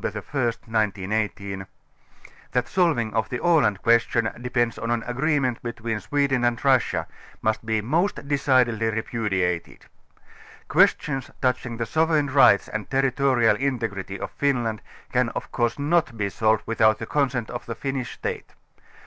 [0.00, 1.66] 1st 1918)
[2.52, 7.06] that a solving of the Aland question dei>ends on an agreement between Sweden and Russia,
[7.42, 9.84] must be most decidedly repudiated.
[10.68, 14.80] Questions touching the sovereign rights and territorial integrity of Finland
[15.12, 18.14] can of course not be solved without the consent of the Finnish.
[18.14, 18.54] State.